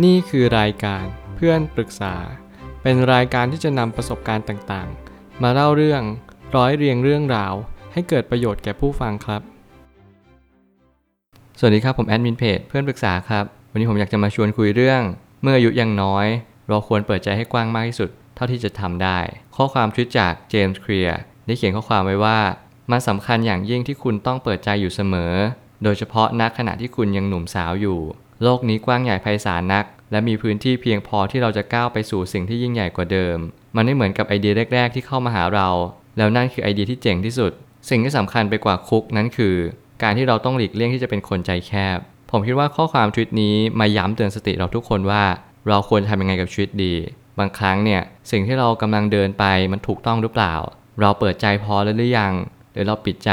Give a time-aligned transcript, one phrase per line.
[0.00, 1.04] นี่คือรายการ
[1.36, 2.14] เพื่อนปรึกษา
[2.82, 6.02] เป็นรายการที่จะนำประสบการณ์ต่างๆ มาเล่าเรื่อง
[6.56, 7.54] ร้อยเรียงเรื่องราว
[7.92, 9.42] ให้เกิดประโยชน์แก่ผู้ฟังครับ
[11.58, 15.02] สวัสดีครับผมแอดมินเพจเพื่อนปรึกษาครับ วันนี้ผมอยากจะมาชวนคุยเรื่อง
[15.42, 16.26] เมื่ออายุยังน้อย
[16.68, 19.18] เราควรเปิดใจให้กว้างมากที่สุด เท่าที่จะทำได้
[19.56, 22.38] ข้อความชุดจากเจมส์เคลียร์ได้เขียนข้อความไว้ว่า
[22.90, 25.32] มันสำคัญอย่างยิ่งที่คุณต้องเปิดใจอยู่เสมอ
[25.84, 27.98] โดยเฉพาะณขณะที่คุณยังหนุ่มสาวอยู่
[28.42, 33.38] โลกนี้กว้างใหญ่ไพศาลนัก และมีพื้นที่เพียงพอที่เราจะก้าวไปสู่สิ่งที่ยิ่งใหญ่กว่าเดิม
[33.76, 35.68] มันไม่เหมือนกับไอเดียแรก ๆ ที่เข้ามาหาเรา
[36.18, 37.52] แล้วนั่นคือไอเดียที่เจ๋งที่สุด
[37.90, 39.56] สิ่งที่สำคัญไปกว่าคุกนั้นคือ
[40.02, 41.98] การที่เราต้องหลีกเลี่ยงที่จะเป็นคนใจแคบ
[42.30, 45.24] ผมคิดว่าข้อความทวิตนี้มาย้ำเตือนสติเราทุกคนว่า
[45.68, 46.94] เราควรทำยังไงกับชีวิตดี
[47.38, 50.54] บางครั้งเนี่ยสิ่งที่เรากำลังเดินไปมันถูกต้องหรือเปล่า
[51.00, 52.32] เราเปิดใจพอแล้วหรือยัง
[52.72, 53.32] หรือเราปิดใจ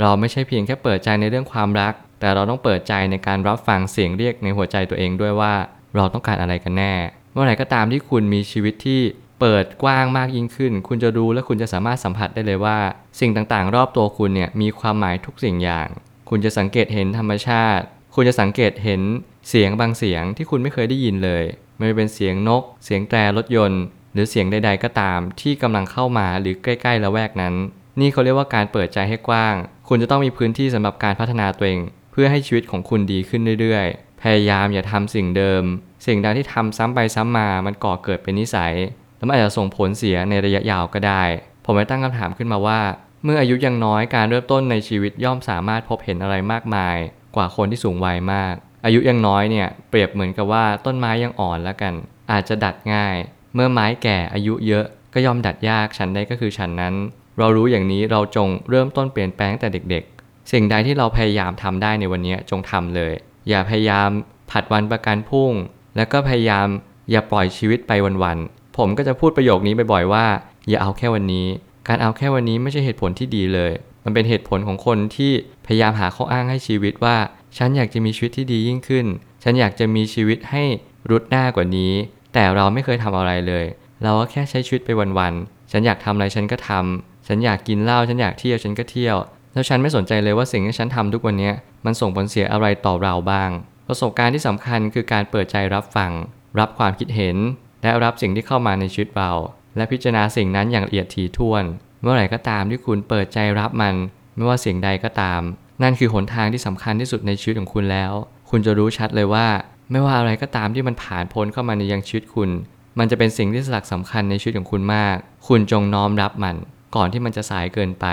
[0.00, 5.54] เราไม่ใช่เพียงแค่เปิดใจในเรื่องความรัก แต่เราต้องเปิดใจในการรับฟังเสียงเรียกในหัวใจตัวเองด้วยว่า
[5.96, 6.94] เราต้องการอะไรกันแน่
[7.32, 9.00] เมื่อไหร่ก็ตามที่คุณมีชีวิตที่
[9.40, 12.78] เปิดกว้างมากยิ่งขึ้น คุณจะรู้และคุณจะสามารถสัมผัสได้เลยว่า
[13.20, 15.88] สิ่งต่างๆ รอบตัวคุณเนี่ยมีความหมายทุกสิ่งอย่าง
[16.28, 19.02] คุณจะสังเกตเห็นธรรมชาติ คุณจะสังเกตเห็น
[19.48, 21.44] เสียงบางเสียงที่คุณไม่เคยได้ยินเลย
[21.76, 23.82] ไม่ว่าเป็นเสียงนก เสียงแตรรถยนต์
[24.12, 27.54] หรือเสียงใด ๆ ก็ตามที่กำลังเข้ามาหรือใกล้ๆละแวกนั้น
[28.00, 29.54] นี่เขาเรียกว่าการเปิดใจให้กว้าง
[29.88, 31.80] คุณจะต้องมีพื้นที่สำหรับการพัฒนาตัวเอง
[32.20, 35.62] พื่อให้ชีวิตของคุณดีขึ้นเรื่อยๆ พยายามอย่าทำสิ่งเดิม
[36.06, 38.74] สิ่งใดที่ทำซ้ำไปซ้ำมา มันก่อเกิดเป็นนิสัย
[39.16, 41.22] แล้วมันอาจจะส่งผลเสียในระยะยาวก็ได้
[41.64, 42.80] ผมเลยตั้งคำถามขึ้นมาว่า
[43.24, 46.96] เมื่ออายุยังน้อยการเริ่มต้นในชีวิตย่อมสามารถพบเห็นอะไรมากมาย
[47.36, 51.94] กว่าคนที่สูงวัยมาก อายุยังน้อยเนี่ยเปรียบเหมือนกับว่าต้นไม้ยังอ่อนแล้วกัน
[52.32, 53.16] อาจจะดัดง่าย
[53.54, 56.94] เมื่อไม้แก่อายุเยอะก็ย่อมดัดยากฉันใดก็คือฉันนั้น
[57.38, 60.17] เรารู้อย่างนี้เราจงเริ่มต้นเปลี่ยนแปลงแต่เด็กๆ
[60.50, 63.12] สิ่งใดที่เราพยายามทำได้ในวันนี้จงทำเลย
[63.48, 64.08] อย่าพยายาม
[64.50, 65.52] ผัดวันประกันพรุ่ง
[65.96, 66.66] แล้วก็พยายาม
[67.10, 70.26] อย่าปล่อยชีวิตไปวันๆผมก็จะพูดประโยคนี้บ่อยๆว่า
[70.68, 71.46] อย่าเอาแค่วันนี้
[71.88, 73.72] การเอาแค่วันนี้ไม่ใช่เหตุผลที่ดีเลย
[74.04, 75.32] มันเป็นเหตุผลของคนที่
[75.66, 77.16] พยายามหาข้ออ้างให้ชีวิตว่า
[77.56, 79.06] ฉันอยากจะมีชีวิตที่ดียิ่งขึ้น
[79.42, 80.64] ฉันอยากจะมีชีวิตให้
[81.10, 81.92] รุดหน้ากว่านี้
[82.34, 83.64] แต่เราไม่เคยทำอะไรเลย
[84.02, 89.16] เราก็แค่ใช้ชีวิตไปวันๆฉันอยากทำอะไรฉันก็ทำฉันอยากกินเหล้าฉันอยากเที่ยวฉันก็เที่ยว
[89.58, 91.50] แล้วฉันไม่สนใจเลยว่าสิ่งที่ฉันทำทุกวันนี้
[91.84, 93.50] มันส่งผลเสียอะไรต่อเราบ้าง
[93.88, 96.12] ประสบการณ์ที่สำคัญคือการเปิดใจรับฟัง
[96.58, 97.36] รับความคิดเห็น
[97.82, 99.30] และรับสิ่งที่เข้ามาในชีวิตเรา
[99.76, 101.64] และพิจารณาสิ่งนั้นอย่างละเอียดถี่ถ้วน
[102.02, 103.94] เมื่อไหร่ก็ตามที่คุณเปิดใจรับมัน
[104.36, 105.40] ไม่ว่าสิ่งใดก็ตาม
[105.82, 108.12] นั่นคือหนทางที่สำคัญที่สุดในชีวิตของคุณแล้ว
[108.50, 109.46] คุณจะรู้ชัดเลยว่า
[109.90, 112.50] ไม่ว่าอะไรก็ตามที่มันผ่านพ้นเข้ามาในยังชีวิตคุณ
[112.98, 115.16] มันจะเป็นสิ่งที่สลักสำคัญในชีวิตของคุณมาก
[115.48, 116.56] คุณจงน้อมรับมัน
[116.96, 118.06] ก่อนที่มันจะสายเกินไป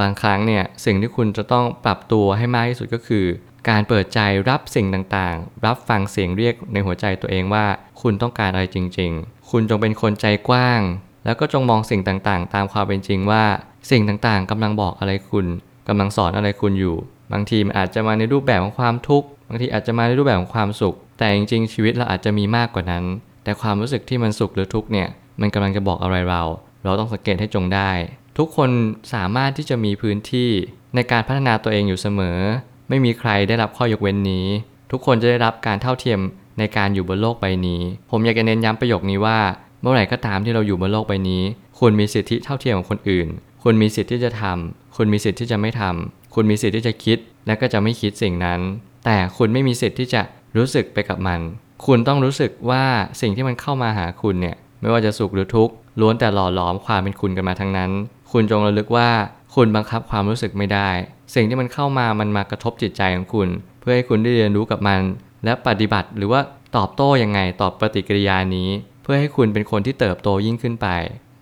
[0.00, 3.24] บางครั้งเนี่ยสิ่งที่คุณจะต้องปรับตัวให้มากที่สุดก็คือ
[3.68, 7.66] การเปิดใจรับสิ่งต่างๆ รับฟังเสียงเรียกในหัวใจตัวเองว่า
[8.02, 10.80] คุณต้องการอะไรจริง ๆ คุณจงเป็นคนใจกว้าง
[11.24, 13.44] แล้วก็จงมองสิ่งต่างๆ ตามความเป็นจริงว่า
[13.90, 15.46] สิ่งต่างๆกำลังบอกอะไรคุณ
[15.88, 16.96] กำลังสอนอะไรคุณอยู่
[17.32, 23.04] บางทีมันอาจจะมาในรูปแบบของความทุกข์บางทีอาจจะมาในรูปแบบของความสุข แต่จริงๆ ชีวิตเราอาจจะมีมากกว่านั้น
[23.44, 25.08] แต่ความรู้สึกที่มันสุขหรือทุกข์เนี่ย
[25.40, 26.42] มันกำลังจะบอกอะไรเรา
[26.84, 27.90] เราต้องสังเกตให้จงได้
[28.38, 28.70] ทุกคน
[29.14, 30.50] สามารถที่จะมีพื้นที่
[30.94, 32.38] ในการพัฒนาตัวเองอยู่เสมอ
[32.88, 34.46] ไม่มีใครได้รับข้อยกเว้นนี้
[34.90, 36.20] ทุกคนจะได้รับการเท่าเทียม
[36.58, 37.80] ในการอยู่บนโลกใบนี้
[38.10, 39.38] ผมอยากจะเน้นย้ำประโยคนี้ว่า
[39.80, 41.42] เมื่อไหร่ก็ตามที่เราอยู่บนโลกใบนี้
[41.78, 43.28] คุณมีสิทธิเท่าเทียมกับคนอื่น
[43.62, 48.60] คุณมีสิทธิที่จะทำคุณมีสิทธิที่จะไม่ทำคุณมีสิทธิที่จะคิด และก็จะไม่คิดสิ่งนั้น
[49.04, 50.22] แต่คุณไม่มีสิทธิที่จะ
[50.56, 51.40] รู้สึกไปกับมัน
[51.86, 52.84] คุณต้องรู้สึกว่า
[53.20, 57.90] สิ่งที่มันเข้ามาหาคุณเนี่ย ไม่ว่าจะสุขหรือทุกข์ล้วนแต่หล่อหลอมความเป็นคุณกันมาทั้งนั้น
[58.36, 59.10] คุณจงระลึกว่า
[59.54, 60.88] คุณบังคับความรู้สึกไม่ได้
[61.34, 63.48] สิ่งที่มันเข้ามามันมากระทบจิตใจของคุณ
[63.80, 65.00] เพื่อให้คุณได้เรียนรู้กับมัน
[65.44, 66.40] และปฏิบัติหรือว่า
[66.76, 68.68] ตอบโต้ยังไงตอบปฏิกิริยานี้
[69.02, 70.88] เพื่อให้คุณเป็นคนที่เติบโตยิ่งขึ้นไป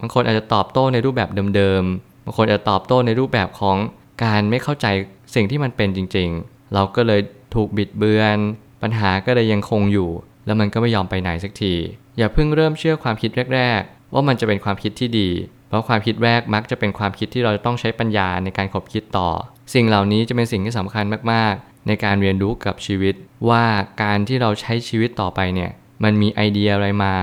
[0.00, 3.76] บางคนอาจจะตอบโต้ในรูปแบบเดิมๆ บางคนอาจจะตอบโต้ในรูปแบบของ
[4.24, 4.86] การไม่เข้าใจ
[5.34, 7.20] สิ่งที่มันเป็นจริง ๆ เราก็เลย
[7.54, 8.38] ถูกบิดเบือน
[8.82, 10.10] ปัญหาก็เลยยังคงอยู่
[10.46, 11.74] แล้วมันก็ไม่ยอมไปไหนสักที
[12.18, 15.28] อย่าเพิ่งเริ่มเชื่อความคิดแรก ๆ ว่ามันจะเป็นความคิดที่ดี
[15.72, 19.28] เพราะความคิดแรกมักจะเป็นความคิดที่เราจะต้องใช้ปัญญาในการขบคิดต่อ
[19.74, 23.14] สิ่งเหล่านี้จะเป็นสิ่งที่สำคัญมากๆ ในการเรียนรู้กับชีวิต
[23.48, 23.64] ว่า
[24.02, 25.70] การที่เราใช้ชีวิตต่อไปเนี่ย
[26.04, 27.14] มันมีไอเดียอะไรมา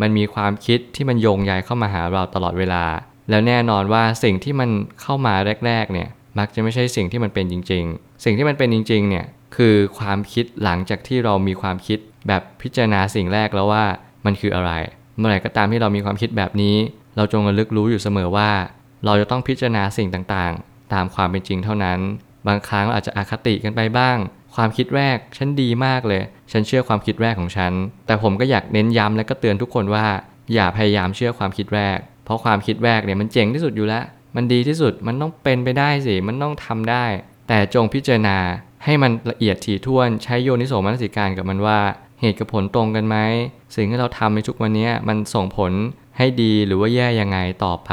[0.00, 2.84] มันมีความคิดที่มันโยงใยเข้ามาหาเราตลอดเวลา
[3.30, 4.70] แล้วแน่นอนว่าสิ่งที่มัน
[5.00, 5.34] เข้ามา
[5.66, 6.08] แรก ๆ เนี่ย
[6.38, 9.26] มักจะไม่ใช่สิ่งที่มันเป็นจริง ๆ สิ่งที่มันเป็นจริงๆเนี่ย
[9.56, 13.84] คือความคิดหลังจากที่เรามีความคิดแบบพิจารณาสิ่งแรกแล้วว่า
[14.24, 14.72] มันคืออะไร
[15.18, 16.76] เมื่อไหร่ก็ตามที่เรามีความคิดแบบนี้
[17.18, 18.50] เราจงระลึกรู้อยู่เสมอว่า
[19.04, 21.98] เราจะต้องพิจารณาสิ่งต่างๆ ตามความเป็นจริงเท่านั้น
[22.46, 24.16] บางครั้งเราอาจจะอคติกันไปบ้าง
[24.54, 26.22] ความคิดแรกฉันดีมากเลย
[26.52, 27.72] ฉันเชื่อความคิดแรกของฉัน
[28.06, 30.06] แต่ผมก็อยากเน้นย้ำและก็เตือนทุกคนว่า
[30.54, 34.04] อย่าพยายามเชื่อความคิดแรก เพราะความคิดแรกเนี่ยมันเจ๋งที่สุดอยู่แล้ว
[34.36, 37.04] มันดีที่สุดมันต้องเป็นไปได้สิมันต้องทำได้
[37.48, 38.38] แต่จงพิจารณา
[38.84, 41.78] ให้มันละเอียดถี่ถ้วนใช้โยนิโสมนสิการกับมันว่า
[42.20, 43.16] เหตุกับผลตรงกันไหม
[43.74, 45.72] สิ่งที่เราทำในทุกวันนี้มันส่งผล
[46.18, 47.90] ให้ดีหรือว่าแย่ยังไงต่อไป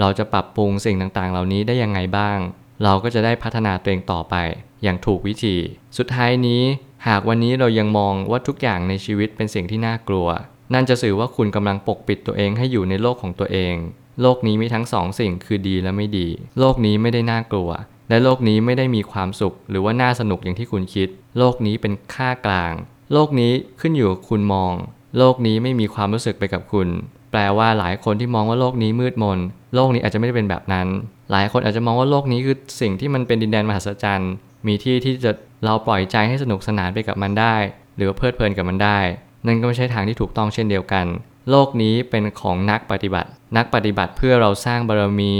[0.00, 2.38] เราจะปรับปรุงสิ่งต่างๆ เหล่านี้ได้ยังไงบ้าง
[2.84, 4.34] เราก็จะได้พัฒนาตัวเองต่อไป
[4.82, 5.56] อย่างถูกวิธี
[5.96, 6.62] สุดท้ายนี้
[7.06, 10.28] หากวันนี้เรายังมองว่าทุกอย่างในชีวิตเป็นสิ่งที่น่ากลัว
[10.74, 13.74] นั่นจะสื่อว่าคุณกำลังปกปิดตัวเองให้อยู่ในโลกของตัวเอง
[14.20, 16.28] โลกนี้มีทั้งสองสิ่งคือดีและไม่ดี
[16.58, 17.70] โลกนี้ไม่ได้น่ากลัว
[18.08, 21.08] และโลกนี้ไม่ได้มีความสุข หรือว่าน่าสนุกอย่างที่คุณคิด
[21.38, 22.74] โลกนี้เป็นค่ากลาง
[23.12, 24.74] โลกนี้ขึ้นอยู่กับคุณมอง
[25.18, 26.88] โลกนี้ไม่มีความรู้สึกไปกับคุณ
[27.36, 29.38] ลว่าหลายคนที่มองว่าโลกนี้มืดมน
[29.74, 30.86] โลกนี้อาจจะไม่ได้เป็นแบบนั้น
[31.30, 34.32] หลายคนอาจจะมองว่าโลกนี้คือสิ่งที่มันเป็นดินแดนมหัศจรรย์
[34.66, 35.32] มีที่ที่จะ
[35.64, 37.56] เราปล่อยใจให้สนุกสนานไปกับมันได้
[37.96, 38.98] หรือว่าเพลิดเพลินกับมันได้
[39.46, 41.06] นั่นก็ไม่ใช่ทางที่ถูกต้องเช่นเดียวกัน
[41.50, 45.34] โลกนี้เป็นของนักปฏิบัติ นักปฏิบัติเพื่อเราสร้างบารมี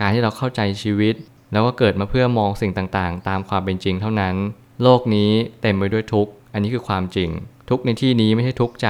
[0.00, 1.14] การที่เราเข้าใจชีวิต
[1.52, 4.34] แล้วก็เกิดมาเพื่อมองสิ่งต่างๆ ตามความเป็นจริงเท่านั้น
[4.82, 5.30] โลกนี้
[5.62, 7.30] เต็มไปด้วยทุกข์ อันนี้คือความจริง
[7.68, 8.88] ทุกข์ในที่นี้ไม่ใช่ทุกข์ใจ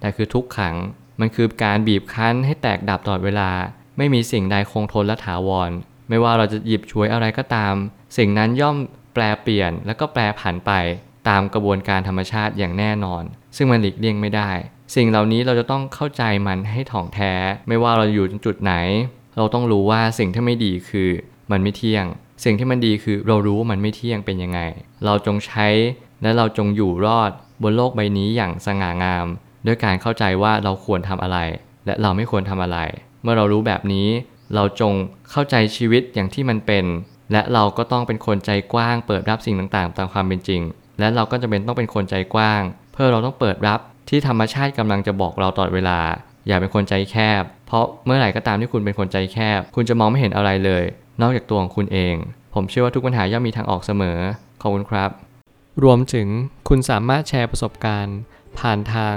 [0.00, 0.74] แต่คือทุกขัง
[1.20, 3.50] มันคือการบีบคั้นให้แตกดับตลอดเวลา
[3.98, 5.70] ไม่มีสิ่งใดคงทนและถาวร
[6.08, 7.74] ไม่ว่าเราจะหยิบฉวยอะไรก็ตาม
[8.16, 8.76] สิ่งนั้นย่อม
[9.14, 10.72] แปลเปลี่ยนแล้วก็แปลผันไป
[11.28, 13.22] ตามกระบวนการธรรมชาติอย่างแน่นอน
[13.56, 14.50] ซึ่งมันหลีกเลี่ยงไม่ได้
[14.94, 17.32] สิ่งเหล่านี้เราจะต้องเข้าใจมันให้ถ่องแท้
[17.68, 18.74] ไม่ว่าเราอยู่จุดไหน
[19.36, 21.10] เราต้องรู้ว่าสิ่งที่ไม่ดีคือ
[21.50, 22.04] มันไม่เที่ยง
[22.44, 24.60] สิ่งที่มันดีคือเรารู้ว่ามันไม่เที่ยงเป็นยังไง
[25.04, 25.68] เราจงใช้
[26.22, 27.30] และเราจงอยู่รอด
[27.62, 29.26] บนโลกใบนี้อย่างสง่างาม
[29.66, 31.38] ด้วยการเข้าใจว่าเราควรทำอะไร
[31.86, 32.78] และเราไม่ควรทำอะไร
[33.22, 34.08] เมื่อเรารู้แบบนี้
[34.54, 34.94] เราจง
[35.30, 36.84] เข้าใจชีวิตอย่างที่มันเป็น
[37.32, 40.62] และเราก็ต้องเป็นคนใจกว้าง เปิดรับสิ่งต่างๆ ตามความเป็นจริง
[40.98, 42.62] และเราก็จะเป็นต้องเป็นคนใจกว้าง
[42.92, 45.98] เพื่อเราต้องเปิดรับที่ธรรมชาติกำลังจะบอกเราตลอดเวลา
[46.46, 50.84] อย่าเป็นคนใจแคบ เพราะเมื่อไหร่ก็ตามที่คุณเป็นคนใจแคบ คุณจะมองไม่เห็นอะไรเลย
[51.22, 52.14] นอกจากตัวของคุณเอง
[52.54, 54.18] ผมเชื่อว่าทุกปัญหาย่อมมีทางออกเสมอ
[54.62, 55.10] ขอบคุณครับ
[55.84, 56.28] รวมถึง
[56.68, 58.18] คุณสามารถแชร์ประสบการณ์
[58.58, 59.16] ผ่านทาง